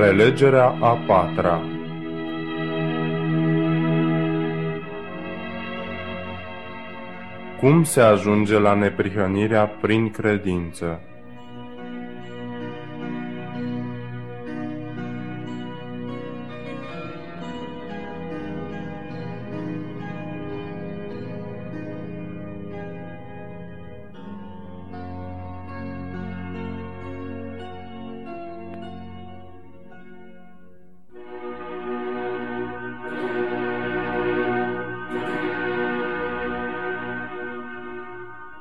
[0.00, 1.60] Prelegerea a patra
[7.58, 11.00] Cum se ajunge la neprihănirea prin credință?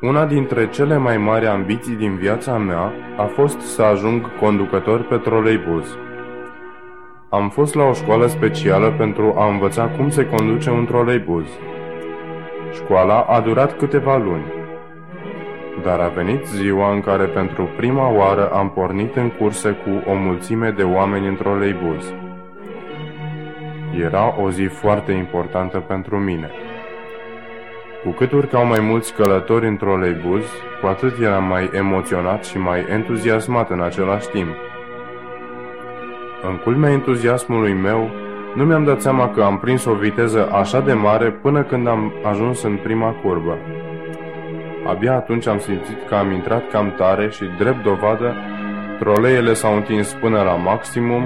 [0.10, 5.18] Una dintre cele mai mari ambiții din viața mea a fost să ajung conducător pe
[5.18, 5.98] troleibuz.
[7.30, 11.48] Am fost la o școală specială pentru a învăța cum se conduce un troleibuz.
[12.74, 14.46] Școala a durat câteva luni.
[15.84, 20.14] Dar a venit ziua în care pentru prima oară am pornit în curse cu o
[20.14, 22.14] mulțime de oameni în troleibuz.
[24.04, 26.52] Era o zi foarte importantă pentru mine.
[28.04, 30.46] Cu cât urcau mai mulți călători în troleibuz,
[30.82, 34.56] cu atât eram mai emoționat și mai entuziasmat în același timp.
[36.50, 38.10] În culmea entuziasmului meu,
[38.56, 42.14] nu mi-am dat seama că am prins o viteză așa de mare până când am
[42.24, 43.58] ajuns în prima curbă.
[44.88, 48.36] Abia atunci am simțit că am intrat cam tare și, drept dovadă,
[49.00, 51.24] troleiele s-au întins până la maximum,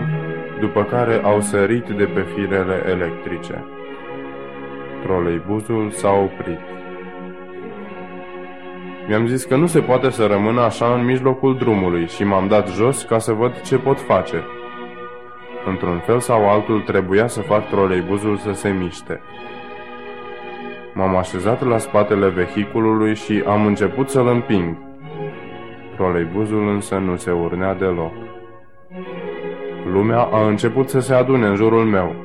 [0.59, 3.63] după care au sărit de pe firele electrice.
[5.03, 6.59] Troleibuzul s-a oprit.
[9.07, 12.67] Mi-am zis că nu se poate să rămână așa în mijlocul drumului și m-am dat
[12.69, 14.43] jos ca să văd ce pot face.
[15.65, 19.21] Într-un fel sau altul trebuia să fac troleibuzul să se miște.
[20.93, 24.77] M-am așezat la spatele vehiculului și am început să-l împing.
[25.95, 28.13] Troleibuzul însă nu se urnea deloc.
[29.91, 32.22] Lumea a început să se adune în jurul meu.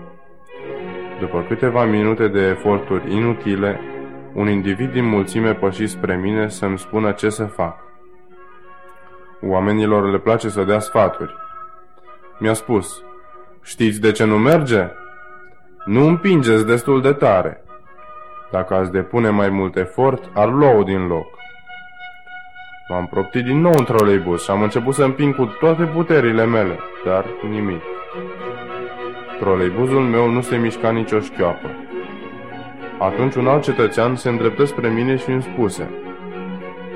[1.20, 3.80] După câteva minute de eforturi inutile,
[4.34, 7.78] un individ din mulțime păși spre mine să-mi spună ce să fac.
[9.42, 11.34] Oamenilor le place să dea sfaturi.
[12.38, 13.02] Mi-a spus,
[13.62, 14.86] știți de ce nu merge?
[15.84, 17.62] Nu împingeți destul de tare.
[18.50, 21.26] Dacă ați depune mai mult efort, ar lua din loc.
[22.88, 26.78] M-am proptit din nou în troleibus și am început să împing cu toate puterile mele,
[27.04, 27.82] dar nimic.
[29.38, 31.68] Troleibuzul meu nu se mișca nicio șchioapă.
[32.98, 35.90] Atunci un alt cetățean se îndreptă spre mine și îmi spuse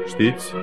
[0.06, 0.54] Știți,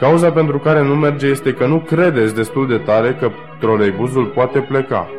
[0.00, 3.30] cauza pentru care nu merge este că nu credeți destul de tare că
[3.60, 5.10] troleibuzul poate pleca.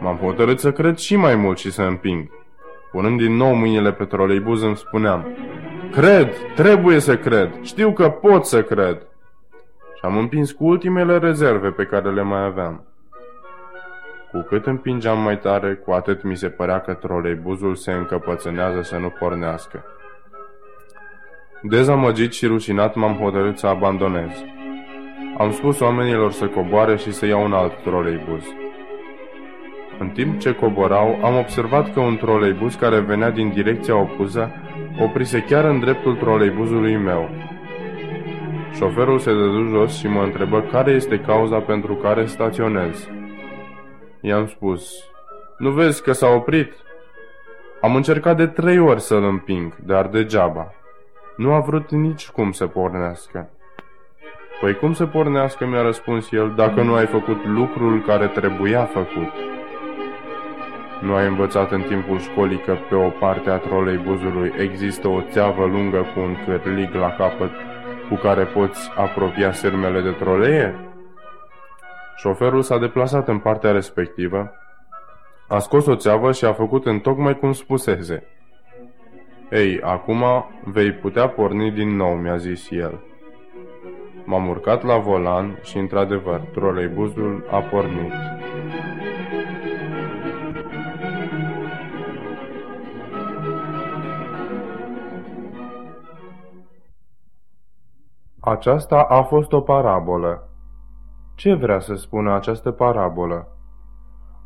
[0.00, 2.30] M-am hotărât să cred și mai mult și să împing.
[2.90, 5.26] Punând din nou mâinile pe troleibuz îmi spuneam
[5.92, 8.96] Cred, trebuie să cred, știu că pot să cred.
[9.94, 12.87] Și am împins cu ultimele rezerve pe care le mai aveam.
[14.32, 18.96] Cu cât împingeam mai tare, cu atât mi se părea că troleibuzul se încăpățânează să
[18.96, 19.84] nu pornească.
[21.62, 24.44] Dezamăgit și rușinat m-am hotărât să abandonez.
[25.38, 28.44] Am spus oamenilor să coboare și să iau un alt troleibuz.
[29.98, 34.50] În timp ce coborau, am observat că un troleibuz care venea din direcția opusă
[35.00, 37.30] oprise chiar în dreptul troleibuzului meu.
[38.74, 43.08] Șoferul se dădu jos și mă întrebă care este cauza pentru care staționez.
[44.20, 45.04] I-am spus,
[45.58, 46.72] nu vezi că s-a oprit?
[47.80, 50.72] Am încercat de trei ori să-l împing, dar degeaba.
[51.36, 53.50] Nu a vrut nici cum să pornească.
[54.60, 59.32] Păi cum să pornească, mi-a răspuns el, dacă nu ai făcut lucrul care trebuia făcut?
[61.00, 65.66] Nu ai învățat în timpul școlii că pe o parte a troleibuzului există o țeavă
[65.66, 67.50] lungă cu un cârlig la capăt
[68.08, 70.87] cu care poți apropia sârmele de troleie?
[72.18, 74.52] Șoferul s-a deplasat în partea respectivă,
[75.48, 78.26] a scos o țeavă și a făcut în tocmai cum spuseze.
[79.50, 80.24] Ei, acum
[80.64, 83.00] vei putea porni din nou, mi-a zis el.
[84.24, 88.12] M-am urcat la volan și, într-adevăr, troleibuzul a pornit.
[98.40, 100.47] Aceasta a fost o parabolă.
[101.38, 103.48] Ce vrea să spună această parabolă?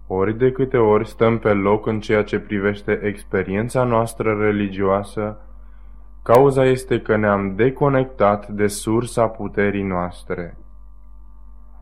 [0.07, 5.41] Ori de câte ori stăm pe loc în ceea ce privește experiența noastră religioasă,
[6.23, 10.57] cauza este că ne-am deconectat de sursa puterii noastre.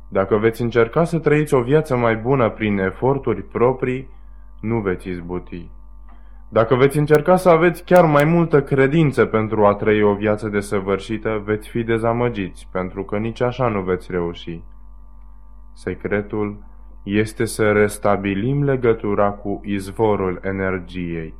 [0.08, 4.08] Dacă veți încerca să trăiți o viață mai bună prin eforturi proprii,
[4.60, 5.70] nu veți izbuti.
[6.48, 11.42] Dacă veți încerca să aveți chiar mai multă credință pentru a trăi o viață desăvârșită,
[11.44, 14.62] veți fi dezamăgiți, pentru că nici așa nu veți reuși.
[15.82, 16.64] Secretul
[17.02, 21.34] este să restabilim legătura cu izvorul energiei.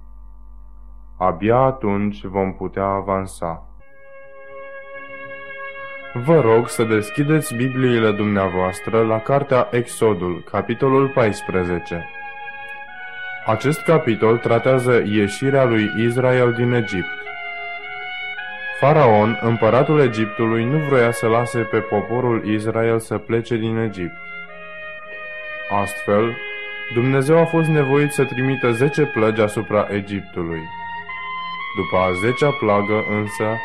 [1.19, 3.69] Abia atunci vom putea avansa.
[6.25, 12.05] Vă rog să deschideți Bibliile dumneavoastră la Cartea Exodul, capitolul 14.
[13.47, 17.19] Acest capitol tratează ieșirea lui Israel din Egipt.
[18.79, 24.29] Faraon, împăratul Egiptului, nu vroia să lase pe poporul Israel să plece din Egipt.
[25.71, 26.37] Astfel,
[26.95, 30.63] Dumnezeu a fost nevoit să trimită zece plăgi asupra Egiptului.
[31.77, 33.59] După a zecea plagă însă,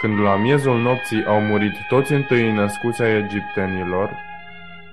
[0.00, 4.10] când la miezul nopții au murit toți întâi născuți ai egiptenilor,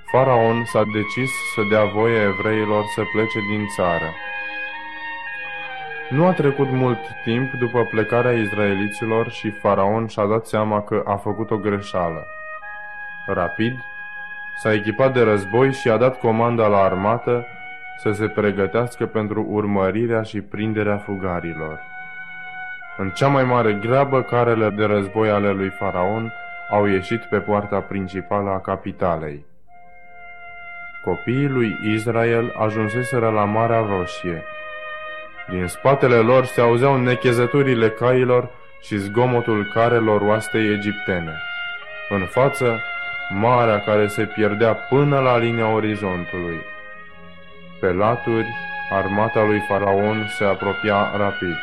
[0.06, 4.13] Faraon s-a decis să dea voie evreilor să plece din țară.
[6.10, 11.16] Nu a trecut mult timp după plecarea izraeliților și Faraon și-a dat seama că a
[11.16, 12.28] făcut o greșeală.
[13.25, 13.80] Rapid,
[14.57, 17.46] s-a echipat de război și a dat comanda la armată
[17.98, 21.80] să se pregătească pentru urmărirea și prinderea fugarilor.
[22.98, 26.34] În cea mai mare grabă, carele de război ale lui Faraon
[26.69, 29.46] au ieșit pe poarta principală a capitalei.
[31.04, 34.44] Copiii lui Israel ajunseseră la Marea Roșie.
[35.50, 38.50] Din spatele lor se auzeau nechezăturile cailor
[38.81, 41.34] și zgomotul carelor oastei egiptene.
[42.10, 42.80] În față,
[43.30, 46.60] marea care se pierdea până la linia orizontului.
[47.80, 48.48] Pe laturi,
[48.92, 51.57] armata lui Faraon se apropia rapid.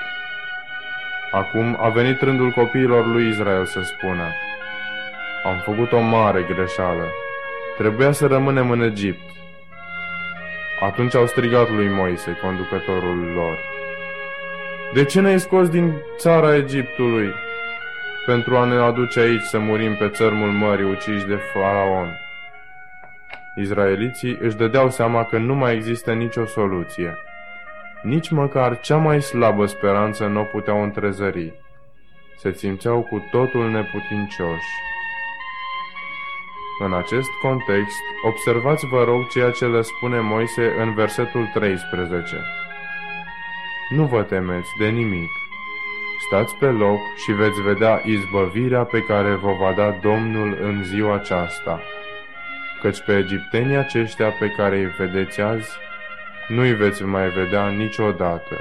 [1.33, 4.27] Acum a venit rândul copiilor lui Israel să spună,
[5.45, 7.05] Am făcut o mare greșeală.
[7.79, 9.31] Trebuia să rămânem în Egipt.
[10.81, 13.59] Atunci au strigat lui Moise, conducătorul lor.
[14.95, 17.35] De ce ne-ai scos din țara Egiptului
[18.27, 22.17] pentru a ne aduce aici să murim pe țărmul mării uciși de faraon?
[23.57, 27.17] Izraeliții își dădeau seama că nu mai există nicio soluție.
[28.03, 31.53] Nici măcar cea mai slabă speranță nu o puteau întrezări.
[32.37, 34.73] Se simțeau cu totul neputincioși.
[36.85, 42.37] În acest context, observați vă rog ceea ce le spune Moise în versetul 13.
[43.89, 45.42] Nu vă temeți de nimic.
[46.27, 51.15] Stați pe loc și veți vedea izbăvirea pe care vă va da Domnul în ziua
[51.15, 51.81] aceasta.
[52.81, 55.71] Căci pe egiptenii aceștia pe care îi vedeți azi,
[56.49, 58.57] nu-i veți mai vedea niciodată.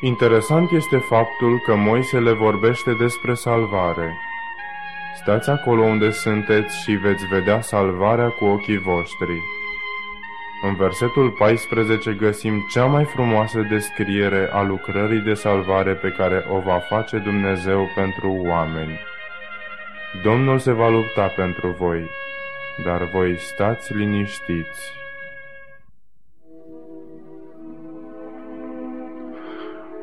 [0.00, 4.16] Interesant este faptul că Moise le vorbește despre salvare.
[5.16, 9.63] Stați acolo unde sunteți și veți vedea salvarea cu ochii voștri.
[10.68, 16.58] În versetul 14 găsim cea mai frumoasă descriere a lucrării de salvare pe care o
[16.58, 18.98] va face Dumnezeu pentru oameni.
[20.22, 22.10] Domnul se va lupta pentru voi,
[22.84, 24.92] dar voi stați liniștiți.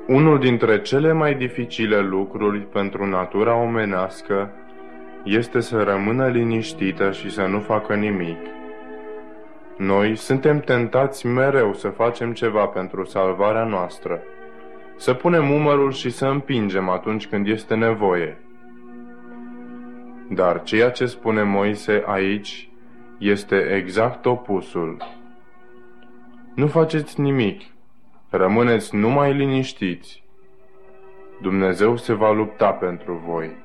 [0.08, 4.52] Unul dintre cele mai dificile lucruri pentru natura omenească
[5.24, 8.61] este să rămână liniștită și să nu facă nimic.
[9.82, 14.22] Noi suntem tentați mereu să facem ceva pentru salvarea noastră,
[14.96, 18.38] să punem umărul și să împingem atunci când este nevoie.
[20.30, 22.70] Dar ceea ce spune Moise aici
[23.18, 24.98] este exact opusul.
[26.56, 27.62] Nu faceți nimic,
[28.30, 30.24] rămâneți numai liniștiți.
[31.42, 33.56] Dumnezeu se va lupta pentru voi.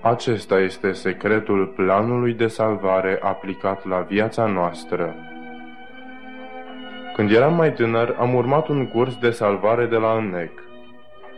[0.00, 5.14] Acesta este secretul planului de salvare aplicat la viața noastră.
[7.14, 10.50] Când eram mai tânăr, am urmat un curs de salvare de la înnec.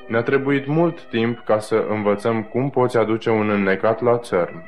[0.09, 4.63] Ne-a trebuit mult timp ca să învățăm cum poți aduce un înnecat la țărm.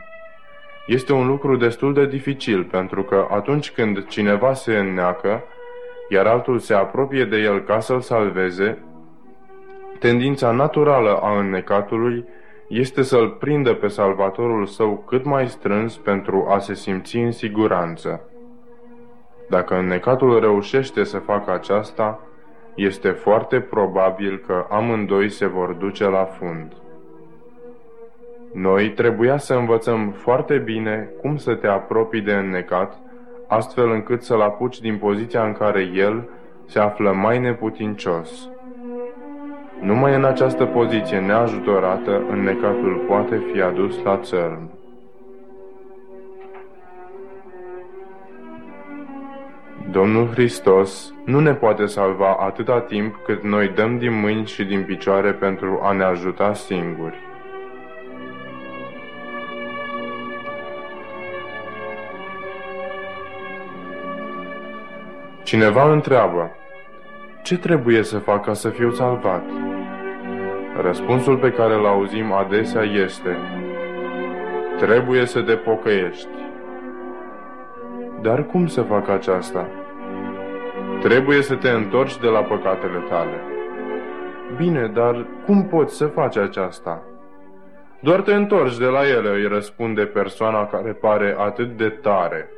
[0.87, 5.45] Este un lucru destul de dificil, pentru că atunci când cineva se înneacă,
[6.09, 8.79] iar altul se apropie de el ca să-l salveze,
[9.99, 12.25] tendința naturală a înnecatului
[12.73, 18.21] este să-l prindă pe salvatorul său cât mai strâns pentru a se simți în siguranță.
[19.49, 22.21] Dacă înnecatul reușește să facă aceasta,
[22.75, 26.73] este foarte probabil că amândoi se vor duce la fund.
[28.52, 32.99] Noi trebuia să învățăm foarte bine cum să te apropii de înnecat,
[33.49, 36.29] astfel încât să-l apuci din poziția în care el
[36.67, 38.50] se află mai neputincios.
[39.83, 44.71] Numai în această poziție neajutorată, înnecatul poate fi adus la țărm.
[49.91, 54.85] Domnul Hristos nu ne poate salva atâta timp cât noi dăm din mâini și din
[54.85, 57.17] picioare pentru a ne ajuta singuri.
[65.43, 66.57] Cineva întreabă,
[67.43, 69.45] ce trebuie să fac ca să fiu salvat?
[70.81, 73.37] Răspunsul pe care îl auzim adesea este,
[74.79, 76.29] trebuie să te pocăiești.
[78.21, 79.69] Dar cum să fac aceasta?
[81.01, 83.41] Trebuie să te întorci de la păcatele tale.
[84.57, 87.03] Bine, dar cum poți să faci aceasta?
[88.01, 92.51] Doar te întorci de la ele, îi răspunde persoana care pare atât de tare.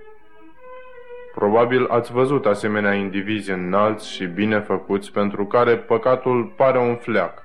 [1.34, 7.42] Probabil ați văzut asemenea indivizi înalți și bine făcuți pentru care păcatul pare un fleac,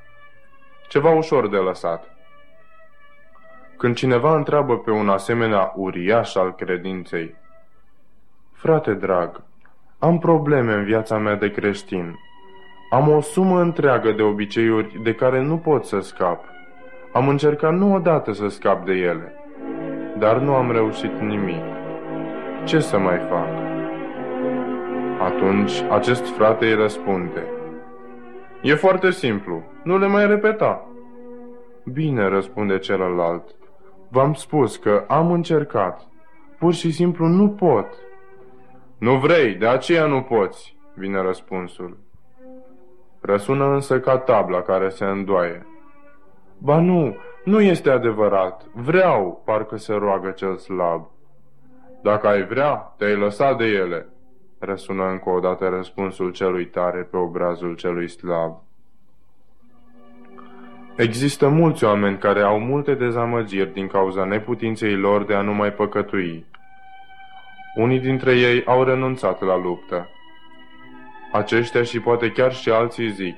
[0.88, 2.04] ceva ușor de lăsat.
[3.78, 7.36] Când cineva întreabă pe un asemenea uriaș al credinței,
[8.54, 9.44] Frate drag,
[10.00, 12.16] am probleme în viața mea de creștin.
[12.90, 16.44] Am o sumă întreagă de obiceiuri de care nu pot să scap.
[17.14, 19.34] Am încercat nu odată să scap de ele,
[20.18, 21.64] dar nu am reușit nimic.
[22.64, 23.69] Ce să mai fac?
[25.20, 27.44] Atunci acest frate îi răspunde.
[28.62, 30.88] E foarte simplu, nu le mai repeta.
[31.94, 33.56] Bine, răspunde celălalt.
[34.10, 36.08] V-am spus că am încercat.
[36.60, 37.88] Pur și simplu nu pot.
[38.98, 41.98] Nu vrei, de aceea nu poți, vine răspunsul.
[43.22, 45.66] Răsună însă ca tabla care se îndoaie.
[46.58, 48.66] Ba nu, nu este adevărat.
[48.74, 51.08] Vreau, parcă se roagă cel slab.
[52.02, 54.08] Dacă ai vrea, te-ai lăsat de ele,
[54.60, 58.62] răsună încă o dată răspunsul celui tare pe obrazul celui slab.
[60.96, 65.74] Există mulți oameni care au multe dezamăgiri din cauza neputinței lor de a nu mai
[65.74, 66.46] păcătui.
[67.76, 70.10] Unii dintre ei au renunțat la luptă.
[71.32, 73.36] Aceștia și poate chiar și alții zic,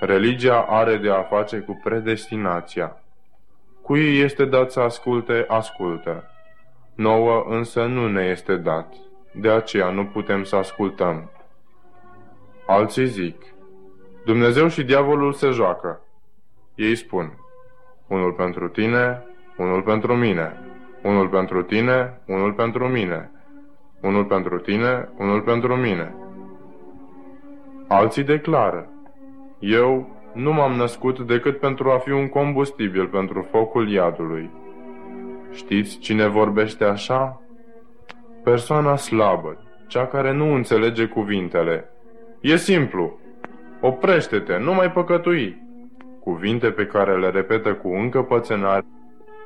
[0.00, 2.96] Religia are de a face cu predestinația.
[3.82, 6.24] Cui este dat să asculte, ascultă.
[6.94, 8.94] Nouă însă nu ne este dat.
[9.32, 11.30] De aceea nu putem să ascultăm.
[12.66, 13.42] Alții zic,
[14.24, 16.00] Dumnezeu și diavolul se joacă.
[16.74, 17.38] Ei spun,
[18.06, 20.58] unul pentru tine, unul pentru mine,
[21.02, 23.30] unul pentru tine, unul pentru mine,
[24.00, 26.14] unul pentru tine, unul pentru mine.
[27.88, 28.88] Alții declară,
[29.58, 34.50] eu nu m-am născut decât pentru a fi un combustibil pentru focul iadului.
[35.52, 37.39] Știți cine vorbește așa?
[38.44, 41.90] Persoana slabă, cea care nu înțelege cuvintele.
[42.40, 43.18] E simplu.
[43.80, 45.62] Oprește-te, nu mai păcătui.
[46.20, 48.86] Cuvinte pe care le repetă cu încăpățânare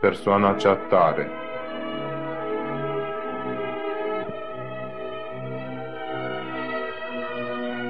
[0.01, 1.29] persoana cea tare.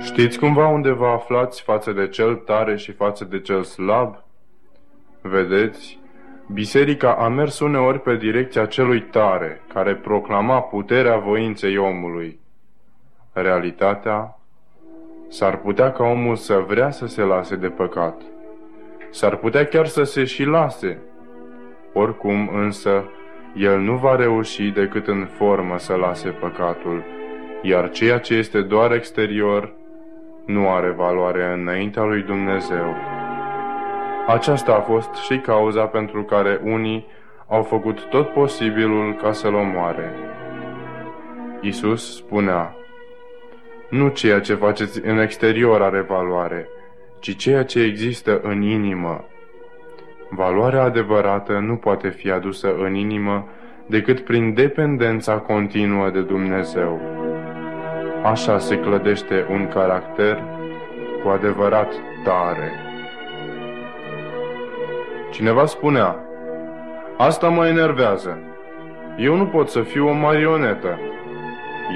[0.03, 4.17] Știți cumva unde vă aflați față de cel tare și față de cel slab?
[5.21, 5.99] Vedeți,
[6.53, 12.39] biserica a mers uneori pe direcția celui tare, care proclama puterea voinței omului.
[13.33, 14.39] Realitatea,
[15.29, 18.23] s-ar putea ca omul să vrea să se lase de păcat.
[19.11, 20.99] S-ar putea chiar să se și lase.
[21.93, 23.05] Oricum însă,
[23.55, 27.05] el nu va reuși decât în formă să lase păcatul,
[27.63, 29.73] iar ceea ce este doar exterior
[30.47, 33.13] nu are valoare înaintea lui Dumnezeu.
[34.26, 37.07] Aceasta a fost și cauza pentru care unii
[37.49, 40.12] au făcut tot posibilul ca să-l omoare.
[41.61, 42.76] Isus spunea,
[43.90, 46.69] Nu ceea ce faceți în exterior are valoare,
[47.21, 49.25] ci ceea ce există în inimă.
[50.28, 53.49] Valoarea adevărată nu poate fi adusă în inimă
[53.87, 57.00] decât prin dependența continuă de Dumnezeu.
[58.23, 60.43] Așa se clădește un caracter
[61.23, 61.93] cu adevărat
[62.25, 62.84] tare.
[65.35, 66.17] Cineva spunea,
[67.17, 68.38] asta mă enervează.
[69.19, 70.99] Eu nu pot să fiu o marionetă.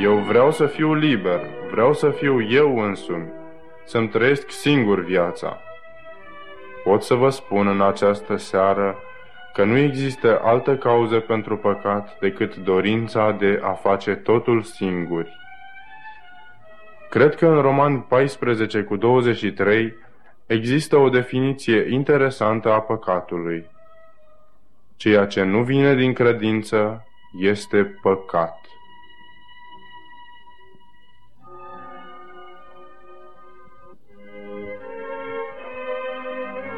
[0.02, 1.40] Eu vreau să fiu liber,
[1.70, 3.32] vreau să fiu eu însumi,
[3.84, 5.58] să-mi trăiesc singur viața.
[6.84, 8.96] Pot să vă spun în această seară
[9.52, 15.36] că nu există altă cauză pentru păcat decât dorința de a face totul singuri.
[17.10, 19.94] Cred că în Roman 14 cu 23
[20.48, 23.66] există o definiție interesantă a păcatului.
[24.96, 27.06] Ceea ce nu vine din credință
[27.40, 28.58] este păcat.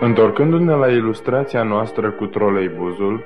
[0.01, 3.25] Întorcându-ne la ilustrația noastră cu troleibuzul,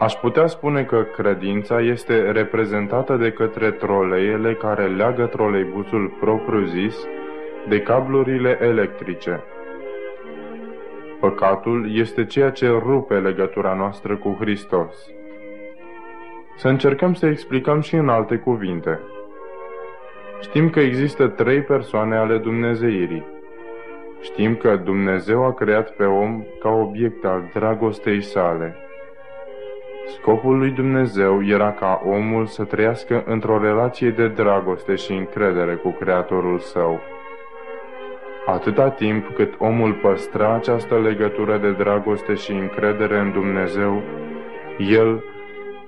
[0.00, 6.96] Aș putea spune că credința este reprezentată de către troleiele care leagă troleibusul propriu-zis
[7.68, 9.44] de cablurile electrice.
[11.20, 14.94] Păcatul este ceea ce rupe legătura noastră cu Hristos.
[16.56, 19.00] Să încercăm să explicăm și în alte cuvinte.
[20.40, 23.26] Știm că există trei persoane ale Dumnezeirii.
[24.20, 28.76] Știm că Dumnezeu a creat pe om ca obiect al dragostei sale.
[30.06, 35.90] Scopul lui Dumnezeu era ca omul să trăiască într-o relație de dragoste și încredere cu
[35.90, 37.00] Creatorul său.
[38.52, 44.02] Atâta timp cât omul păstra această legătură de dragoste și încredere în Dumnezeu,
[44.78, 45.24] el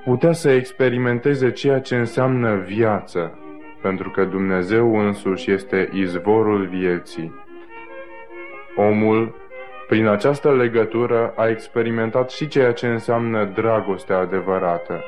[0.05, 3.39] putea să experimenteze ceea ce înseamnă viață,
[3.81, 7.35] pentru că Dumnezeu însuși este izvorul vieții.
[8.77, 9.35] Omul,
[9.89, 15.05] prin această legătură, a experimentat și ceea ce înseamnă dragostea adevărată,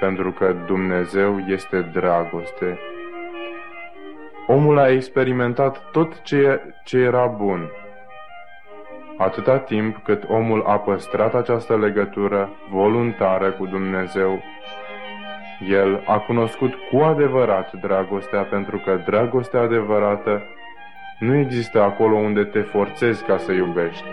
[0.00, 2.78] pentru că Dumnezeu este dragoste.
[4.46, 7.70] Omul a experimentat tot ceea ce era bun.
[9.16, 14.42] Atâta timp cât omul a păstrat această legătură voluntară cu Dumnezeu,
[15.68, 20.42] el a cunoscut cu adevărat dragostea pentru că dragostea adevărată
[21.18, 24.04] nu există acolo unde te forțezi ca să iubești.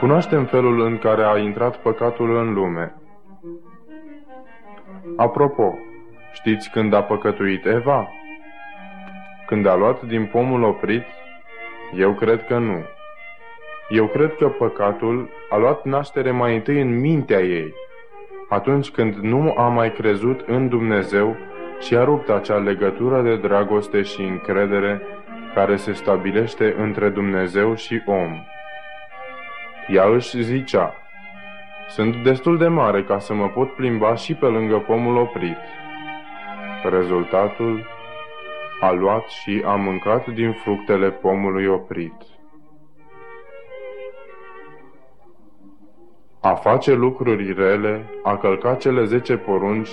[0.00, 2.94] Cunoaștem felul în care a intrat păcatul în lume.
[5.16, 5.78] Apropo,
[6.32, 8.08] știți când a păcătuit Eva?
[9.48, 11.04] Când a luat din pomul oprit?
[11.94, 12.84] Eu cred că nu.
[13.88, 17.74] Eu cred că păcatul a luat naștere mai întâi în mintea ei,
[18.48, 21.36] atunci când nu a mai crezut în Dumnezeu
[21.80, 25.02] și a rupt acea legătură de dragoste și încredere
[25.54, 28.32] care se stabilește între Dumnezeu și om.
[29.86, 30.94] Ea își zicea,
[31.88, 35.58] sunt destul de mare ca să mă pot plimba și pe lângă pomul oprit.
[36.90, 37.96] Rezultatul
[38.80, 42.14] a luat și a mâncat din fructele pomului oprit.
[46.40, 49.90] A face lucruri rele, a călca cele zece porunci,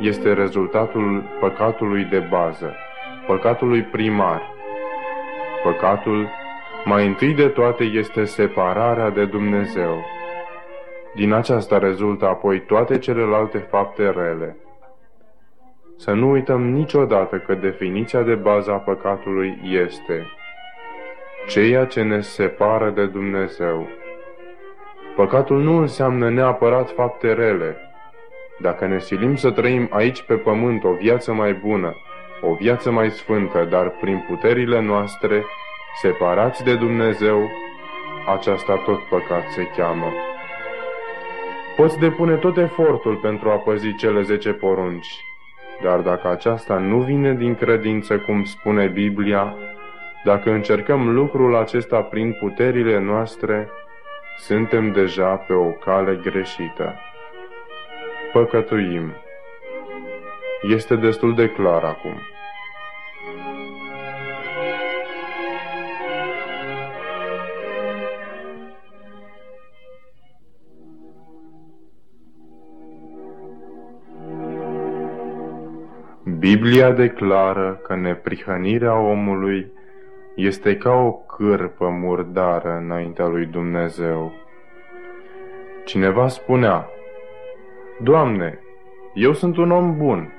[0.00, 2.74] este rezultatul păcatului de bază,
[3.26, 4.42] păcatului primar.
[5.62, 6.28] Păcatul,
[6.84, 10.04] mai întâi de toate, este separarea de Dumnezeu.
[11.14, 14.56] Din aceasta rezultă apoi toate celelalte fapte rele.
[15.96, 20.26] Să nu uităm niciodată că definiția de bază a păcatului este
[21.48, 23.88] ceea ce ne separă de Dumnezeu.
[25.16, 27.76] Păcatul nu înseamnă neapărat fapte rele.
[28.58, 31.96] Dacă ne silim să trăim aici pe pământ o viață mai bună,
[32.40, 35.44] o viață mai sfântă, dar prin puterile noastre,
[36.00, 37.50] separați de Dumnezeu,
[38.34, 40.12] aceasta tot păcat se cheamă.
[41.76, 45.24] Poți depune tot efortul pentru a păzi cele zece porunci,
[45.82, 49.54] dar dacă aceasta nu vine din credință, cum spune Biblia,
[50.24, 53.68] dacă încercăm lucrul acesta prin puterile noastre,
[54.38, 56.94] suntem deja pe o cale greșită.
[58.32, 59.12] Păcătuim.
[60.62, 62.31] Este destul de clar acum.
[76.42, 79.72] Biblia declară că neprihănirea omului
[80.34, 84.32] este ca o cârpă murdară înaintea lui Dumnezeu.
[85.84, 86.88] Cineva spunea,
[88.00, 88.58] Doamne,
[89.14, 90.32] eu sunt un om bun.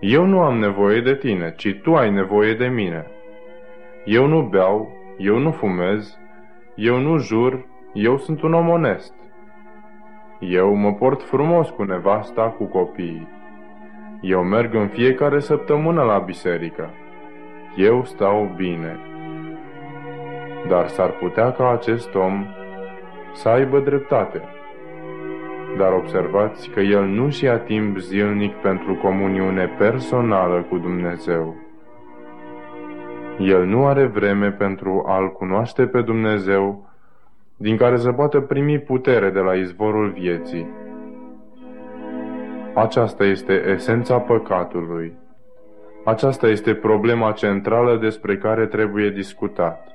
[0.00, 3.06] Eu nu am nevoie de tine, ci tu ai nevoie de mine.
[4.04, 6.18] Eu nu beau, eu nu fumez,
[6.74, 9.14] eu nu jur, eu sunt un om onest.
[10.38, 13.38] Eu mă port frumos cu nevasta, cu copiii.
[14.20, 16.90] Eu merg în fiecare săptămână la biserică.
[17.76, 18.98] Eu stau bine.
[20.68, 22.46] Dar s-ar putea ca acest om
[23.32, 24.40] să aibă dreptate.
[25.78, 31.56] Dar observați că el nu-și ia timp zilnic pentru comuniune personală cu Dumnezeu.
[33.38, 36.88] El nu are vreme pentru a-L cunoaște pe Dumnezeu,
[37.56, 40.66] din care să poată primi putere de la izvorul vieții.
[42.74, 45.12] Aceasta este esența păcatului.
[46.04, 49.88] Aceasta este problema centrală despre care trebuie discutat.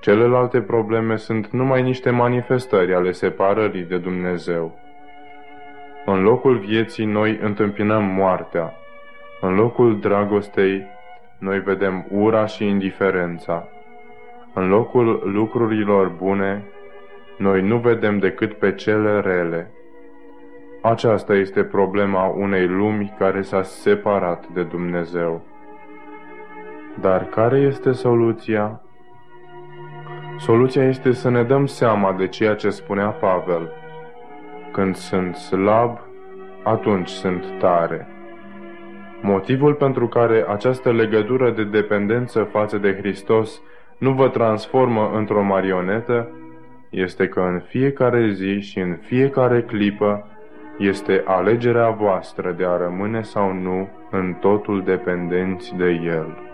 [0.00, 4.78] Celelalte probleme sunt numai niște manifestări ale separării de Dumnezeu.
[6.06, 8.72] În locul vieții noi întâmpinăm moartea.
[9.40, 10.86] În locul dragostei
[11.38, 13.68] noi vedem ura și indiferența.
[14.54, 16.64] În locul lucrurilor bune
[17.38, 19.72] noi nu vedem decât pe cele rele.
[20.82, 25.42] Aceasta este problema unei lumi care s-a separat de Dumnezeu.
[27.00, 28.80] Dar care este soluția?
[30.38, 33.72] Soluția este să ne dăm seama de ceea ce spunea Pavel.
[34.72, 35.98] Când sunt slab,
[36.62, 38.08] atunci sunt tare.
[39.22, 43.60] Motivul pentru care această legătură de dependență față de Hristos
[43.98, 46.28] nu vă transformă într-o marionetă
[46.90, 50.26] este că în fiecare zi și în fiecare clipă
[50.78, 56.48] este alegerea voastră de a rămâne sau nu în totul dependenți de El.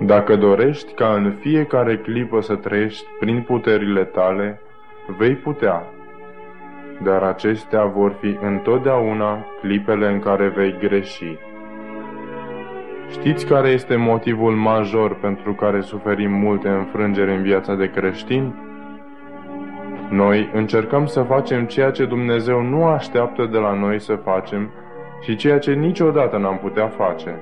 [0.00, 4.60] Dacă dorești ca în fiecare clipă să trăiești prin puterile tale,
[5.16, 5.86] vei putea,
[7.02, 11.38] dar acestea vor fi întotdeauna clipele în care vei greși.
[13.14, 18.54] Știți care este motivul major pentru care suferim multe înfrângeri în viața de creștini?
[20.10, 24.70] Noi încercăm să facem ceea ce Dumnezeu nu așteaptă de la noi să facem
[25.20, 27.40] și ceea ce niciodată n-am putea face.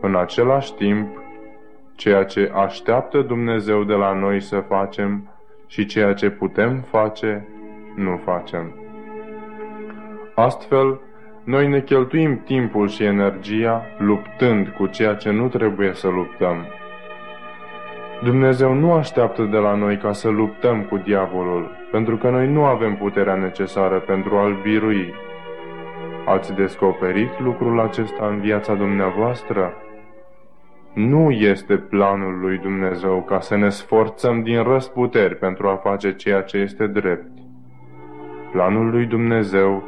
[0.00, 1.08] În același timp,
[1.94, 5.28] ceea ce așteaptă Dumnezeu de la noi să facem
[5.66, 7.48] și ceea ce putem face,
[7.96, 8.74] nu facem.
[10.34, 11.00] Astfel,
[11.44, 16.66] noi ne cheltuim timpul și energia luptând cu ceea ce nu trebuie să luptăm.
[18.22, 22.64] Dumnezeu nu așteaptă de la noi ca să luptăm cu diavolul, pentru că noi nu
[22.64, 25.14] avem puterea necesară pentru a-l birui.
[26.26, 29.72] Ați descoperit lucrul acesta în viața dumneavoastră?
[30.94, 36.40] Nu este planul lui Dumnezeu ca să ne sforțăm din răsputeri pentru a face ceea
[36.40, 37.30] ce este drept.
[38.52, 39.82] Planul lui Dumnezeu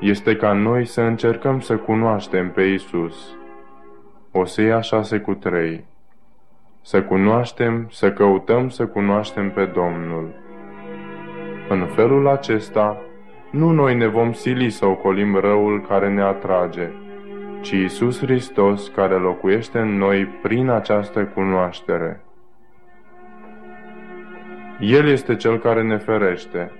[0.00, 3.36] este ca noi să încercăm să cunoaștem pe Isus.
[4.32, 5.84] Osea 6 cu 3
[6.82, 10.34] Să cunoaștem, să căutăm să cunoaștem pe Domnul.
[11.68, 13.02] În felul acesta,
[13.50, 16.88] nu noi ne vom sili să ocolim răul care ne atrage,
[17.60, 22.20] ci Isus Hristos care locuiește în noi prin această cunoaștere.
[24.80, 26.72] El este Cel care ne ferește,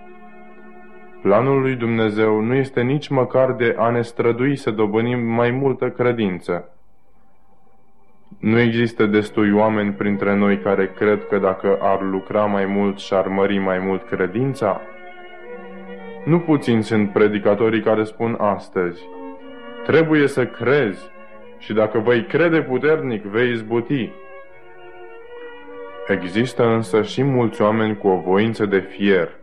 [1.28, 5.90] Planul lui Dumnezeu nu este nici măcar de a ne strădui să dobânim mai multă
[5.90, 6.68] credință.
[8.38, 13.14] Nu există destui oameni printre noi care cred că dacă ar lucra mai mult și
[13.14, 14.80] ar mări mai mult credința?
[16.24, 19.02] Nu puțini sunt predicatorii care spun astăzi,
[19.86, 21.10] trebuie să crezi
[21.58, 24.10] și dacă vei crede puternic, vei izbuti.
[26.06, 29.37] Există însă și mulți oameni cu o voință de fier,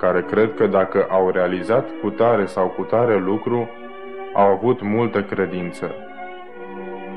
[0.00, 3.68] care cred că dacă au realizat cu tare sau cu tare lucru,
[4.34, 5.94] au avut multă credință.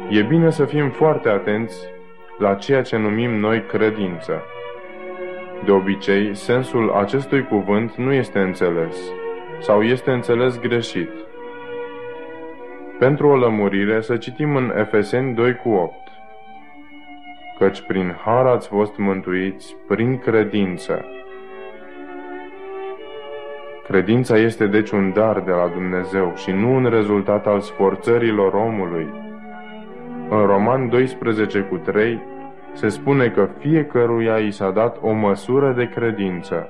[0.09, 1.75] E bine să fim foarte atenți
[2.37, 4.43] la ceea ce numim noi credință.
[5.65, 8.97] De obicei, sensul acestui cuvânt nu este înțeles
[9.59, 11.09] sau este înțeles greșit.
[12.99, 15.93] Pentru o lămurire să citim în Efeseni 2 cu 8.
[17.57, 21.05] Căci prin har ați fost mântuiți prin credință.
[23.93, 29.07] Credința este deci un dar de la Dumnezeu și nu un rezultat al sforțărilor omului.
[30.29, 32.21] În Roman 12 cu 3
[32.71, 36.69] se spune că fiecăruia i s-a dat o măsură de credință.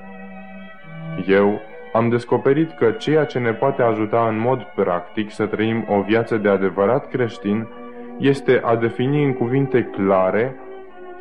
[1.27, 1.59] Eu
[1.93, 6.37] am descoperit că ceea ce ne poate ajuta în mod practic să trăim o viață
[6.37, 7.67] de adevărat creștin
[8.19, 10.55] este a defini în cuvinte clare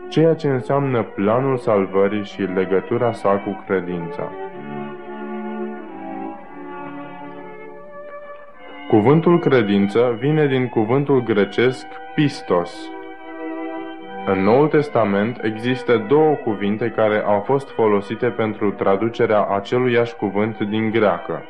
[0.08, 4.30] ceea ce înseamnă planul salvării și legătura sa cu credința.
[8.92, 12.90] Cuvântul credință vine din cuvântul grecesc pistos.
[14.26, 20.90] În Noul Testament există două cuvinte care au fost folosite pentru traducerea aceluiași cuvânt din
[20.90, 21.42] greacă.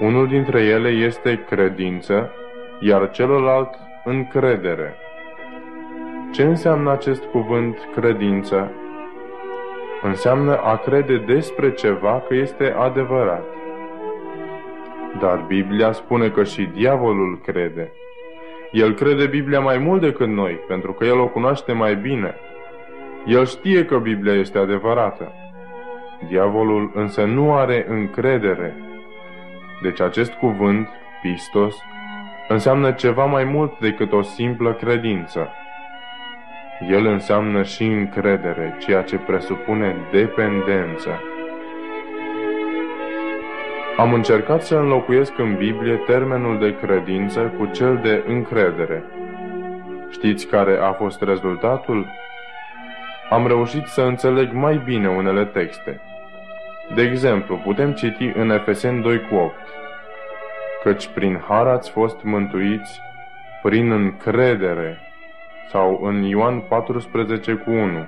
[0.00, 2.32] Unul dintre ele este credință,
[2.80, 4.94] iar celălalt încredere.
[6.32, 8.72] Ce înseamnă acest cuvânt credință?
[10.02, 13.55] Înseamnă a crede despre ceva că este adevărat.
[15.20, 17.92] Dar Biblia spune că și diavolul crede.
[18.72, 22.34] El crede Biblia mai mult decât noi, pentru că el o cunoaște mai bine.
[23.26, 25.32] El știe că Biblia este adevărată.
[26.28, 28.74] Diavolul însă nu are încredere.
[29.82, 30.88] Deci acest cuvânt,
[31.22, 31.76] pistos,
[32.48, 35.48] înseamnă ceva mai mult decât o simplă credință.
[36.90, 41.20] El înseamnă și încredere, ceea ce presupune dependență.
[43.96, 49.04] Am încercat să înlocuiesc în Biblie termenul de credință cu cel de încredere.
[50.10, 52.06] Știți care a fost rezultatul?
[53.30, 56.00] Am reușit să înțeleg mai bine unele texte.
[56.94, 59.54] De exemplu, putem citi în Efeseni 2 cu 8
[60.82, 63.00] Căci prin har ați fost mântuiți
[63.62, 64.98] prin încredere
[65.68, 68.06] sau în Ioan 14 cu 1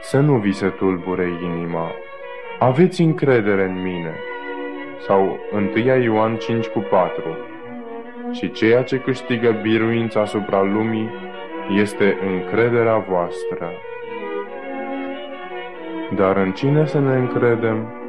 [0.00, 1.90] să nu vi se tulbure inima.
[2.58, 4.14] Aveți încredere în mine.
[5.06, 7.22] Sau 1 Ioan 5 cu 4.
[8.32, 11.10] Și ceea ce câștigă biruința asupra lumii
[11.76, 13.72] este încrederea voastră.
[16.16, 17.99] Dar în cine să ne încredem?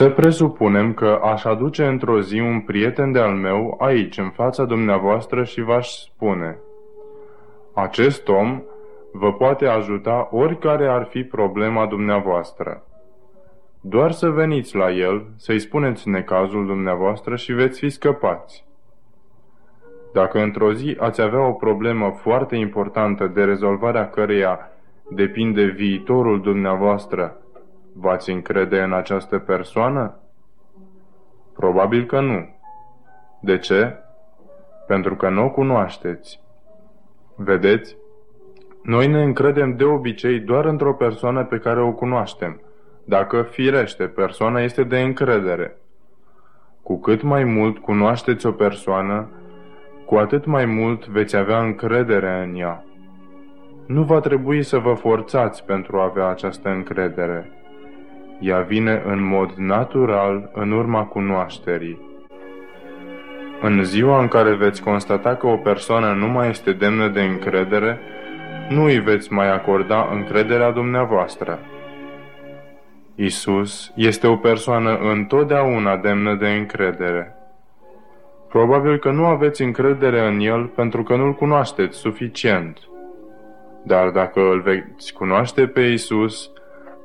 [0.00, 5.44] Să presupunem că aș aduce într-o zi un prieten de-al meu aici, în fața dumneavoastră
[5.44, 6.58] și v-aș spune
[7.74, 8.62] Acest om
[9.12, 12.82] vă poate ajuta oricare ar fi problema dumneavoastră.
[13.80, 18.64] Doar să veniți la el, să-i spuneți necazul dumneavoastră și veți fi scăpați.
[20.12, 24.58] Dacă într-o zi ați avea o problemă foarte importantă de rezolvarea căreia
[25.10, 27.39] depinde viitorul dumneavoastră,
[28.00, 30.16] V-ați încrede în această persoană?
[31.54, 32.48] Probabil că nu.
[33.40, 33.96] De ce?
[34.86, 36.40] Pentru că nu o cunoașteți.
[37.34, 37.96] Vedeți?
[38.82, 42.60] Noi ne încredem de obicei doar într-o persoană pe care o cunoaștem,
[43.04, 45.76] dacă firește persoana este de încredere.
[46.82, 49.28] Cu cât mai mult cunoașteți o persoană,
[50.06, 52.84] cu atât mai mult veți avea încredere în ea.
[53.86, 57.59] Nu va trebui să vă forțați pentru a avea această încredere.
[58.40, 62.08] Ea vine în mod natural în urma cunoașterii.
[63.60, 68.00] În ziua în care veți constata că o persoană nu mai este demnă de încredere,
[68.68, 71.58] nu îi veți mai acorda încrederea dumneavoastră.
[73.14, 77.34] Isus este o persoană întotdeauna demnă de încredere.
[78.48, 82.78] Probabil că nu aveți încredere în El pentru că nu-L cunoașteți suficient.
[83.84, 86.50] Dar dacă îl veți cunoaște pe Isus,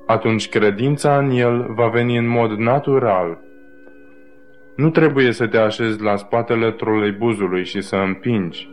[0.06, 3.38] atunci credința în El va veni în mod natural.
[4.76, 8.70] Nu trebuie să te așezi la spatele troleibuzului și să împingi.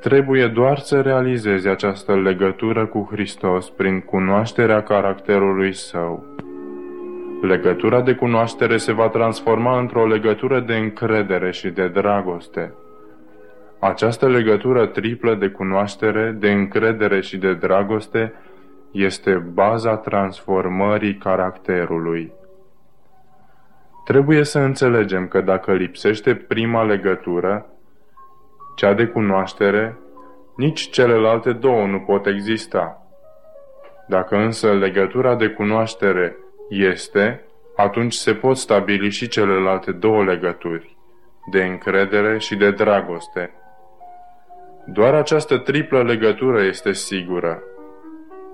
[0.00, 6.24] Trebuie doar să realizezi această legătură cu Hristos prin cunoașterea caracterului Său.
[7.42, 12.74] Legătura de cunoaștere se va transforma într-o legătură de încredere și de dragoste.
[13.78, 18.32] Această legătură triplă de cunoaștere, de încredere și de dragoste
[18.94, 22.32] este baza transformării caracterului.
[24.04, 27.66] Trebuie să înțelegem că dacă lipsește prima legătură,
[28.76, 29.96] cea de cunoaștere,
[30.56, 33.02] nici celelalte două nu pot exista.
[34.08, 36.36] Dacă însă legătura de cunoaștere
[36.68, 37.44] este,
[37.76, 40.96] atunci se pot stabili și celelalte două legături,
[41.50, 43.52] de încredere și de dragoste.
[44.86, 47.62] Doar această triplă legătură este sigură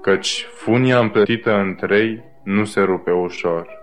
[0.03, 3.79] căci funia împletită în trei nu se rupe ușor.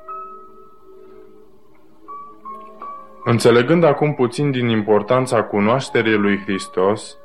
[3.23, 7.17] Înțelegând acum puțin din importanța cunoașterii lui Hristos,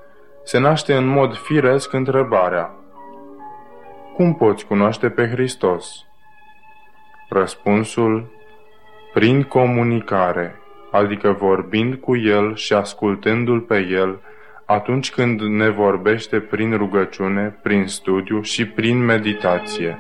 [0.45, 2.75] se naște în mod firesc întrebarea
[4.15, 6.07] Cum poți cunoaște pe Hristos?
[7.29, 8.31] Răspunsul
[9.13, 14.21] Prin comunicare, adică vorbind cu El și ascultându-L pe El,
[14.73, 19.99] atunci când ne vorbește prin rugăciune, prin studiu și prin meditație.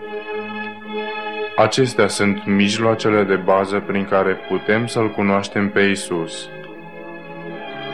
[1.56, 6.48] Acestea sunt mijloacele de bază prin care putem să-L cunoaștem pe Isus.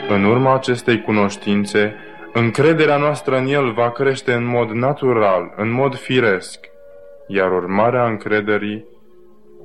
[0.09, 1.95] În urma acestei cunoștințe,
[2.33, 6.59] încrederea noastră în El va crește în mod natural, în mod firesc,
[7.27, 8.85] iar urmarea încrederii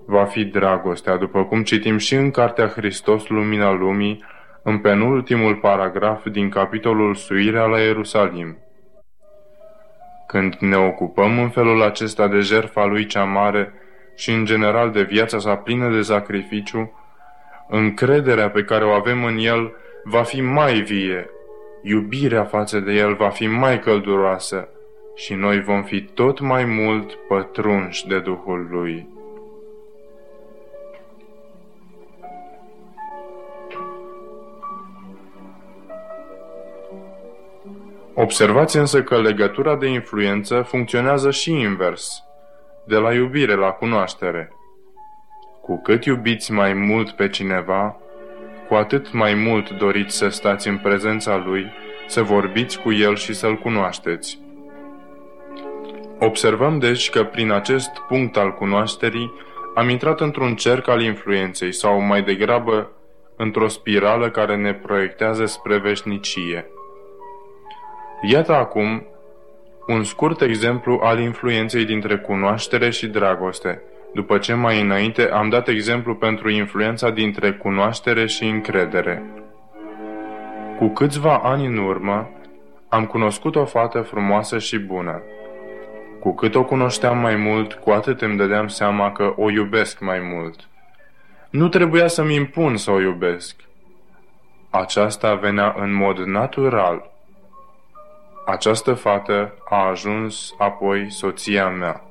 [0.06, 4.24] va fi dragostea, după cum citim și în Cartea Hristos, Lumina Lumii,
[4.64, 8.58] în penultimul paragraf din capitolul Suirea la Ierusalim.
[10.26, 13.72] Când ne ocupăm în felul acesta de jertfa lui cea mare
[14.16, 16.92] și în general de viața sa plină de sacrificiu,
[17.68, 19.72] încrederea pe care o avem în el
[20.04, 21.30] va fi mai vie,
[21.82, 24.68] iubirea față de el va fi mai călduroasă
[25.14, 29.13] și noi vom fi tot mai mult pătrunși de Duhul lui.
[38.16, 42.22] Observați însă că legătura de influență funcționează și invers,
[42.86, 44.52] de la iubire la cunoaștere.
[45.62, 47.96] Cu cât iubiți mai mult pe cineva,
[48.68, 51.72] cu atât mai mult doriți să stați în prezența lui,
[52.06, 54.38] să vorbiți cu el și să-l cunoașteți.
[56.18, 59.32] Observăm deci că prin acest punct al cunoașterii
[59.74, 62.90] am intrat într-un cerc al influenței sau mai degrabă
[63.36, 66.68] într-o spirală care ne proiectează spre veșnicie.
[68.26, 69.06] Iată acum
[69.86, 73.82] un scurt exemplu al influenței dintre cunoaștere și dragoste,
[74.14, 79.22] după ce mai înainte am dat exemplu pentru influența dintre cunoaștere și încredere.
[80.78, 82.30] Cu câțiva ani în urmă,
[82.88, 85.22] am cunoscut o fată frumoasă și bună.
[86.20, 90.20] Cu cât o cunoșteam mai mult, cu atât îmi dădeam seama că o iubesc mai
[90.20, 90.68] mult.
[91.50, 93.56] Nu trebuia să-mi impun să o iubesc.
[94.70, 97.12] Aceasta venea în mod natural.
[98.46, 102.02] Această fată a ajuns apoi soția mea.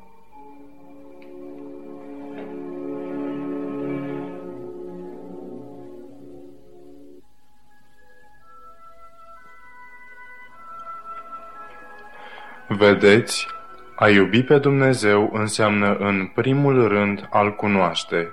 [12.67, 13.48] Vedeți,
[13.96, 18.30] a iubi pe Dumnezeu înseamnă în primul rând al cunoaște.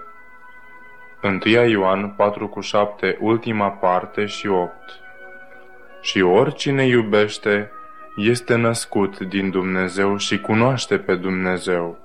[1.22, 4.72] 1 Ioan 4 cu 7, ultima parte și 8
[6.00, 7.70] Și oricine iubește
[8.20, 11.98] este născut din Dumnezeu și cunoaște pe Dumnezeu.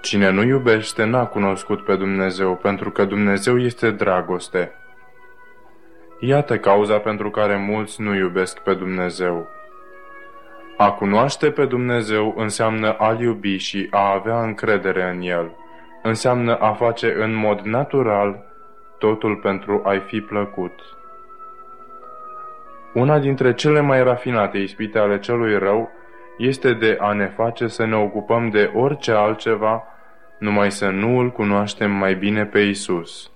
[0.00, 4.72] Cine nu iubește n-a cunoscut pe Dumnezeu, pentru că Dumnezeu este dragoste.
[6.20, 9.48] Iată cauza pentru care mulți nu iubesc pe Dumnezeu.
[10.76, 15.50] A cunoaște pe Dumnezeu înseamnă a-L iubi și a avea încredere în El.
[16.02, 18.44] Înseamnă a face în mod natural
[18.98, 20.95] totul pentru a-i fi plăcut.
[22.96, 25.90] Una dintre cele mai rafinate ispite ale celui rău
[26.38, 29.84] este de a ne face să ne ocupăm de orice altceva,
[30.38, 33.30] numai să nu îl cunoaștem mai bine pe Isus.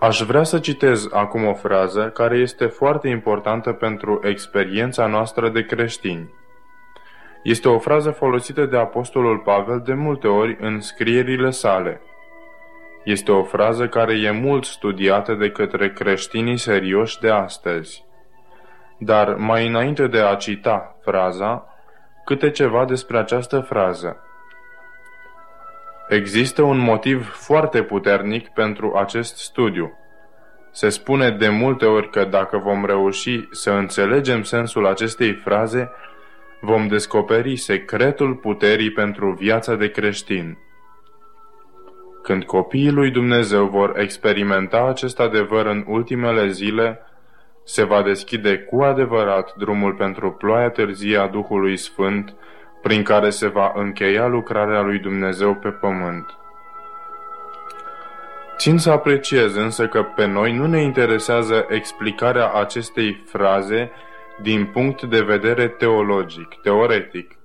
[0.00, 5.64] Aș vrea să citez acum o frază care este foarte importantă pentru experiența noastră de
[5.64, 6.30] creștini.
[7.42, 12.00] Este o frază folosită de Apostolul Pavel de multe ori în scrierile sale.
[13.04, 18.04] Este o frază care e mult studiată de către creștinii serioși de astăzi.
[18.98, 21.66] Dar mai înainte de a cita fraza,
[22.24, 24.16] câte ceva despre această frază.
[26.08, 29.92] Există un motiv foarte puternic pentru acest studiu.
[30.70, 35.90] Se spune de multe ori că dacă vom reuși să înțelegem sensul acestei fraze,
[36.60, 40.58] vom descoperi secretul puterii pentru viața de creștin.
[42.22, 47.00] Când copiii lui Dumnezeu vor experimenta acest adevăr în ultimele zile,
[47.64, 52.34] se va deschide cu adevărat drumul pentru ploaia târzie a Duhului Sfânt,
[52.82, 56.26] prin care se va încheia lucrarea lui Dumnezeu pe pământ.
[58.56, 63.90] Țin să apreciez însă că pe noi nu ne interesează explicarea acestei fraze
[64.42, 67.36] din punct de vedere teologic, teoretic.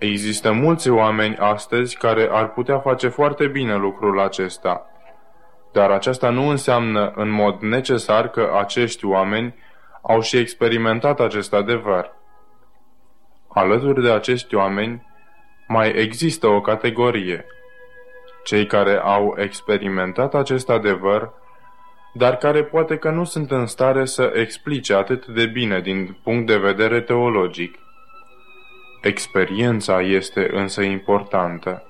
[0.00, 4.86] Există mulți oameni astăzi care ar putea face foarte bine lucrul acesta,
[5.72, 9.54] dar aceasta nu înseamnă în mod necesar că acești oameni
[10.02, 12.12] au și experimentat acest adevăr.
[13.48, 15.06] Alături de acești oameni
[15.68, 17.46] mai există o categorie,
[18.44, 21.32] cei care au experimentat acest adevăr,
[22.12, 26.46] dar care poate că nu sunt în stare să explice atât de bine din punct
[26.46, 27.78] de vedere teologic.
[29.02, 31.82] Experiența este însă importantă.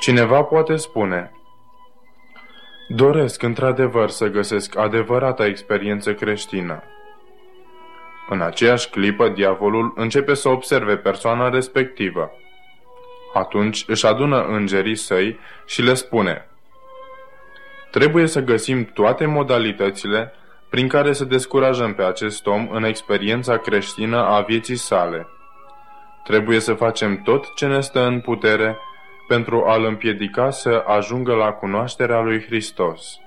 [0.00, 1.32] Cineva poate spune,
[2.88, 6.82] Doresc într-adevăr să găsesc adevărata experiență creștină.
[8.28, 12.30] În aceeași clipă, diavolul începe să observe persoana respectivă.
[13.34, 16.48] Atunci își adună îngerii săi și le spune
[17.90, 20.32] Trebuie să găsim toate modalitățile
[20.74, 25.26] prin care să descurajăm pe acest om în experiența creștină a vieții sale.
[26.24, 28.78] Trebuie să facem tot ce ne stă în putere
[29.28, 33.18] pentru a-l împiedica să ajungă la cunoașterea lui Hristos.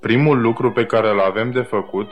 [0.00, 2.10] Primul lucru pe care îl avem de făcut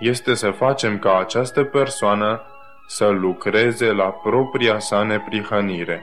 [0.00, 2.42] este să facem ca această persoană
[2.86, 6.02] să lucreze la propria sa neprihănire.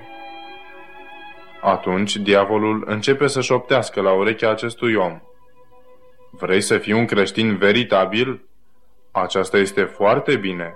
[1.62, 5.22] Atunci diavolul începe să șoptească la urechea acestui om.
[6.36, 8.46] Vrei să fii un creștin veritabil?
[9.12, 10.76] Aceasta este foarte bine.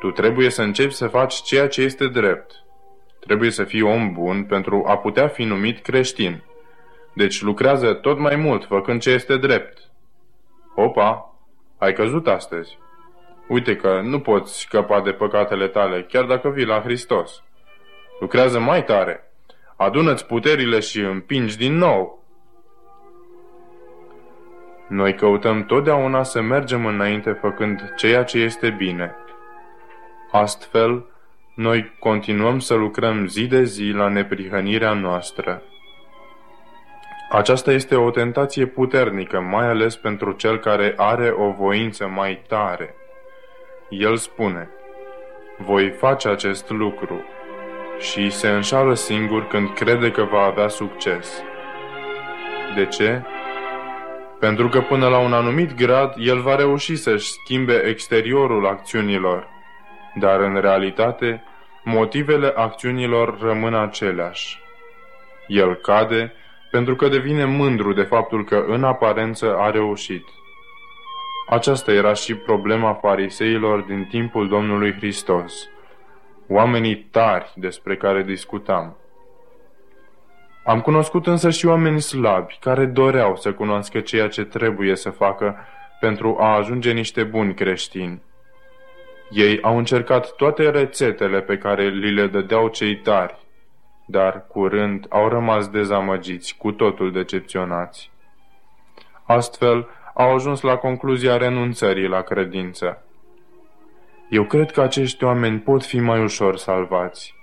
[0.00, 2.52] Tu trebuie să începi să faci ceea ce este drept.
[3.20, 6.42] Trebuie să fii om bun pentru a putea fi numit creștin.
[7.14, 9.78] Deci lucrează tot mai mult făcând ce este drept.
[10.74, 11.34] Opa,
[11.78, 12.78] ai căzut astăzi.
[13.48, 17.42] Uite că nu poți scăpa de păcatele tale, chiar dacă vii la Hristos.
[18.20, 19.32] Lucrează mai tare.
[19.76, 22.21] Adună-ți puterile și împingi din nou.
[24.88, 29.14] Noi căutăm totdeauna să mergem înainte făcând ceea ce este bine.
[30.30, 31.04] Astfel,
[31.54, 35.62] noi continuăm să lucrăm zi de zi la neprihănirea noastră.
[37.30, 42.94] Aceasta este o tentație puternică, mai ales pentru cel care are o voință mai tare.
[43.88, 44.68] El spune,
[45.58, 47.24] voi face acest lucru
[47.98, 51.42] și se înșală singur când crede că va avea succes.
[52.76, 53.22] De ce?
[54.42, 59.48] Pentru că până la un anumit grad el va reuși să-și schimbe exteriorul acțiunilor,
[60.14, 61.42] dar în realitate
[61.84, 64.58] motivele acțiunilor rămân aceleași.
[65.46, 66.32] El cade
[66.70, 70.24] pentru că devine mândru de faptul că în aparență a reușit.
[71.48, 75.68] Aceasta era și problema fariseilor din timpul Domnului Hristos,
[76.48, 78.96] oamenii tari despre care discutam.
[80.64, 85.56] Am cunoscut însă și oameni slabi care doreau să cunoască ceea ce trebuie să facă
[86.00, 88.22] pentru a ajunge niște buni creștini.
[89.30, 93.36] Ei au încercat toate rețetele pe care li le dădeau cei tari,
[94.06, 98.10] dar curând au rămas dezamăgiți, cu totul decepționați.
[99.22, 103.02] Astfel, au ajuns la concluzia renunțării la credință.
[104.28, 107.34] Eu cred că acești oameni pot fi mai ușor salvați.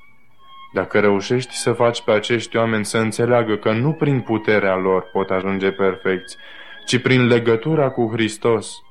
[0.71, 5.29] Dacă reușești să faci pe acești oameni să înțeleagă că nu prin puterea lor pot
[5.29, 6.37] ajunge perfecți,
[6.85, 8.81] ci prin legătura cu Hristos,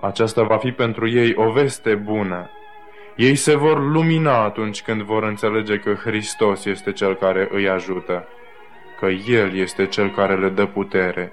[0.00, 2.50] aceasta va fi pentru ei o veste bună.
[3.16, 8.28] Ei se vor lumina atunci când vor înțelege că Hristos este Cel care îi ajută,
[8.98, 11.32] că El este Cel care le dă putere.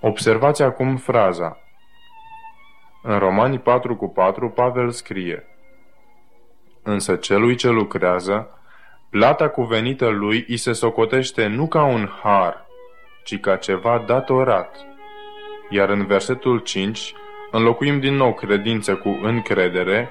[0.00, 1.58] Observați acum fraza.
[3.02, 5.55] În Romani 4 cu 4, Pavel scrie
[6.88, 8.50] Însă celui ce lucrează,
[9.10, 12.66] plata cuvenită lui îi se socotește nu ca un har,
[13.24, 14.86] ci ca ceva datorat.
[15.68, 17.14] Iar în versetul 5
[17.50, 20.10] înlocuim din nou credință cu încredere,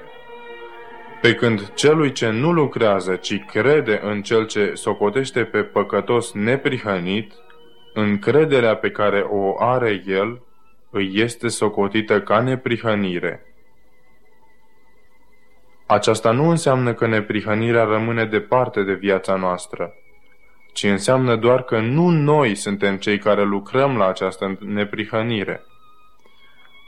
[1.20, 7.32] pe când celui ce nu lucrează, ci crede în cel ce socotește pe păcătos neprihănit,
[7.94, 10.42] încrederea pe care o are el
[10.90, 13.55] îi este socotită ca neprihănire.
[15.86, 19.94] Aceasta nu înseamnă că neprihănirea rămâne departe de viața noastră,
[20.72, 25.64] ci înseamnă doar că nu noi suntem cei care lucrăm la această neprihănire.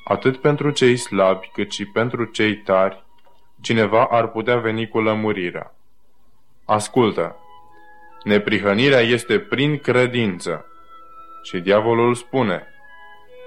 [0.05, 3.05] Atât pentru cei slabi, cât și pentru cei tari,
[3.61, 5.75] cineva ar putea veni cu lămurirea.
[6.65, 7.37] Ascultă!
[8.23, 10.67] Neprihănirea este prin credință.
[11.43, 12.67] Și diavolul spune,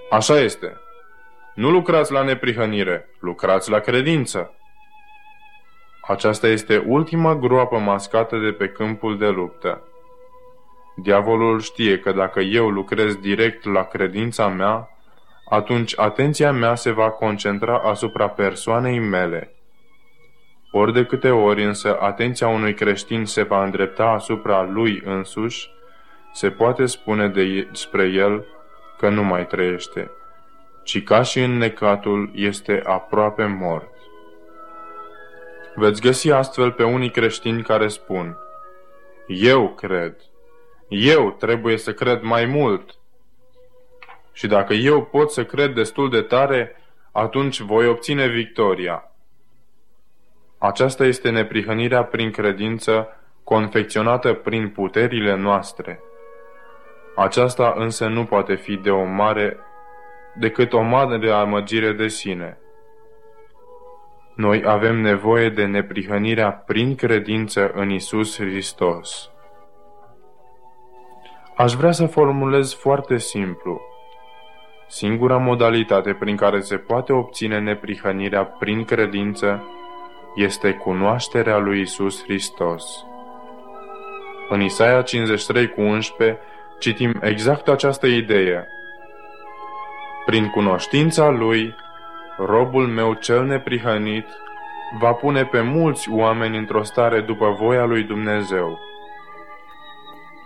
[0.09, 0.77] Așa este.
[1.55, 4.55] Nu lucrați la neprihănire, lucrați la credință.
[6.01, 9.83] Aceasta este ultima groapă mascată de pe câmpul de luptă.
[10.95, 14.89] Diavolul știe că dacă eu lucrez direct la credința mea,
[15.49, 19.55] atunci atenția mea se va concentra asupra persoanei mele.
[20.71, 25.69] Ori de câte ori însă atenția unui creștin se va îndrepta asupra lui însuși,
[26.33, 28.45] se poate spune despre el
[28.97, 30.11] că nu mai trăiește,
[30.83, 33.90] ci ca și în necatul este aproape mort.
[35.75, 38.37] Veți găsi astfel pe unii creștini care spun,
[39.27, 40.15] Eu cred,
[40.87, 42.95] eu trebuie să cred mai mult.
[44.33, 46.75] Și dacă eu pot să cred destul de tare,
[47.11, 49.11] atunci voi obține victoria.
[50.57, 53.07] Aceasta este neprihănirea prin credință,
[53.43, 56.03] confecționată prin puterile noastre.
[57.15, 59.57] Aceasta însă nu poate fi de o mare
[60.35, 62.57] decât o mare amăgire de sine.
[64.35, 69.31] Noi avem nevoie de neprihănirea prin credință în Isus Hristos.
[71.55, 73.81] Aș vrea să formulez foarte simplu.
[74.87, 79.63] Singura modalitate prin care se poate obține neprihănirea prin credință
[80.35, 83.05] este cunoașterea lui Isus Hristos.
[84.49, 86.39] În Isaia 53 cu 11
[86.79, 88.67] citim exact această idee.
[90.25, 91.75] Prin cunoștința lui,
[92.37, 94.25] robul meu cel neprihănit
[94.99, 98.79] va pune pe mulți oameni într-o stare după voia lui Dumnezeu.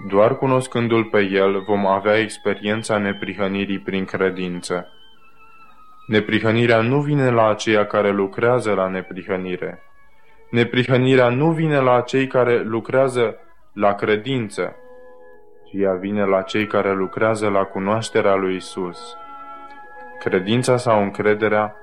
[0.07, 4.87] Doar cunoscându-L pe El vom avea experiența neprihănirii prin credință.
[6.07, 9.83] Neprihănirea nu vine la aceia care lucrează la neprihănire.
[10.49, 13.35] Neprihănirea nu vine la cei care lucrează
[13.73, 14.75] la credință,
[15.65, 19.17] ci ea vine la cei care lucrează la cunoașterea lui Isus.
[20.19, 21.75] Credința sau încrederea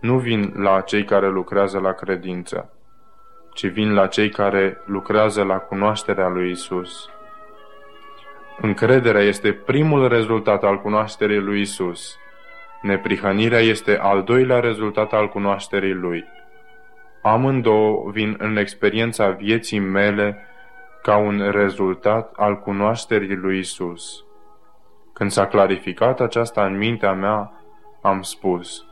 [0.00, 2.72] nu vin la cei care lucrează la credință,
[3.54, 7.08] ci vin la cei care lucrează la cunoașterea lui Isus.
[8.60, 12.18] Încrederea este primul rezultat al cunoașterii lui Isus.
[12.82, 16.24] Neprihănirea este al doilea rezultat al cunoașterii lui.
[17.22, 20.46] Amândouă vin în experiența vieții mele
[21.02, 24.24] ca un rezultat al cunoașterii lui Isus.
[25.14, 27.52] Când s-a clarificat aceasta în mintea mea,
[28.02, 28.84] am spus,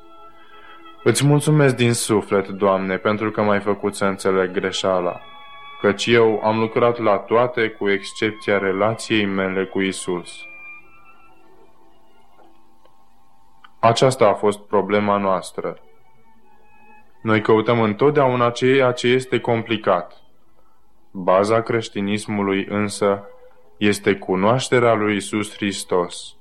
[1.04, 5.20] Îți mulțumesc din suflet, Doamne, pentru că m-ai făcut să înțeleg greșeala,
[5.80, 10.44] căci eu am lucrat la toate cu excepția relației mele cu Isus.
[13.80, 15.78] Aceasta a fost problema noastră.
[17.22, 20.12] Noi căutăm întotdeauna ceea ce este complicat.
[21.10, 23.24] Baza creștinismului însă
[23.76, 26.36] este cunoașterea lui Isus Hristos,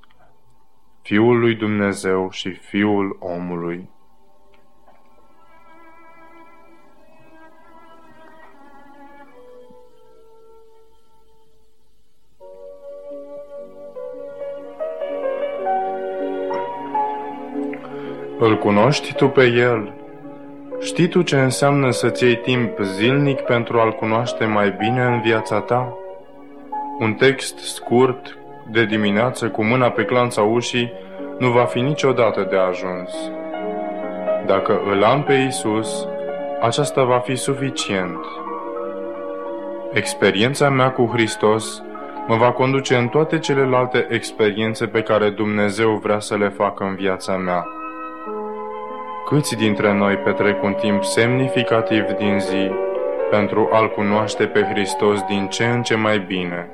[1.02, 3.90] Fiul lui Dumnezeu și Fiul omului.
[18.40, 19.94] Îl cunoști tu pe El?
[20.80, 25.62] Știi tu ce înseamnă să-ți iei timp zilnic pentru a-L cunoaște mai bine în viața
[25.62, 26.01] ta?
[27.00, 28.38] Un text scurt,
[28.72, 30.94] de dimineață, cu mâna pe clanța ușii,
[31.40, 33.32] nu va fi niciodată de ajuns.
[34.46, 36.08] Dacă îl am pe Isus,
[36.62, 38.26] aceasta va fi suficient.
[39.94, 41.84] Experiența mea cu Hristos
[42.28, 46.96] mă va conduce în toate celelalte experiențe pe care Dumnezeu vrea să le facă în
[46.96, 47.66] viața mea.
[49.26, 52.72] Câți dintre noi petrec un timp semnificativ din zi
[53.30, 56.70] pentru a-L cunoaște pe Hristos din ce în ce mai bine?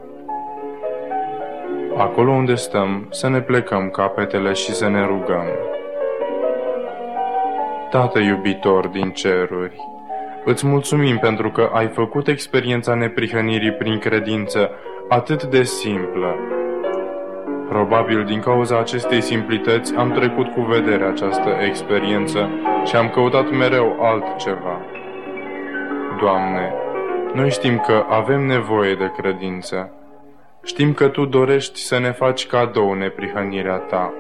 [1.98, 5.46] Acolo unde stăm, să ne plecăm capetele și să ne rugăm.
[7.90, 9.76] Tată iubitor din ceruri,
[10.46, 14.72] îți mulțumim pentru că ai făcut experiența neprihănirii prin credință
[15.08, 16.36] atât de simplă,
[17.70, 22.50] Probabil din cauza acestei simplități am trecut cu vedere această experiență
[22.86, 24.82] și am căutat mereu altceva.
[26.20, 26.74] Doamne,
[27.34, 29.92] noi știm că avem nevoie de credință.
[30.68, 34.14] Știm că Tu dorești să ne faci cadou neprihănirea Ta.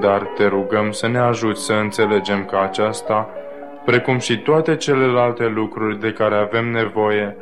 [0.00, 3.30] Dar te rugăm să ne ajuți să înțelegem că aceasta,
[3.84, 7.36] precum și toate celelalte lucruri de care avem nevoie,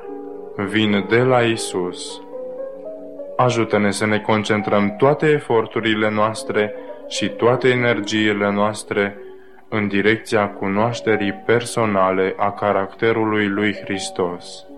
[0.57, 2.23] vin de la Isus.
[3.37, 6.75] Ajută-ne să ne concentrăm toate eforturile noastre
[7.09, 9.19] și toate energiile noastre
[9.69, 14.70] în direcția cunoașterii personale a caracterului lui Hristos.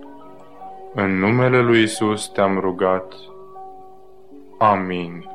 [0.95, 3.15] În numele lui Isus te-am rugat.
[4.59, 5.32] Amin.